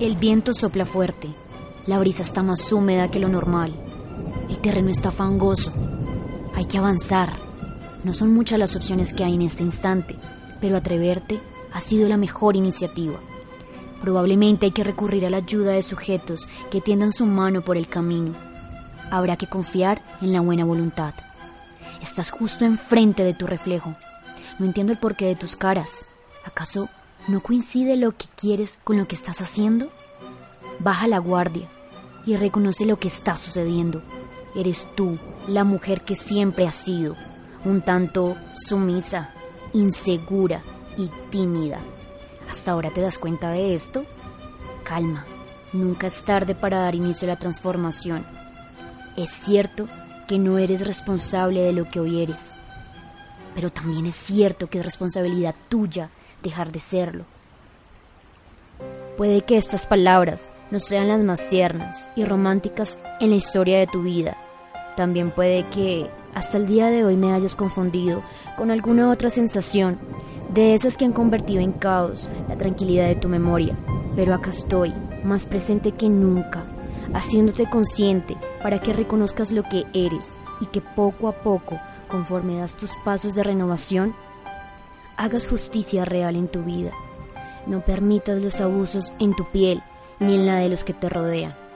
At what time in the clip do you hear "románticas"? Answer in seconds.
62.24-62.98